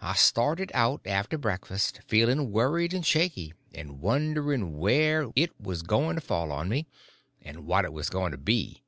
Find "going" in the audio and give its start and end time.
5.82-6.14, 8.10-8.30